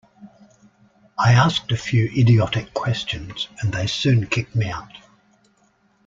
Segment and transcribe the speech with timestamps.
[1.15, 4.89] I asked a few idiotic questions, and they soon kicked me out.